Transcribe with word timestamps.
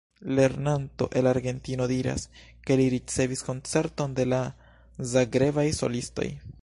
Lernanto 0.25 1.11
el 1.13 1.27
Argentino 1.29 1.85
diras, 1.91 2.23
ke 2.67 2.77
li 2.81 2.87
ricevis 2.95 3.45
koncerton 3.51 4.17
de 4.21 4.27
la 4.33 4.41
Zagrebaj 5.13 5.69
solistoj. 5.83 6.29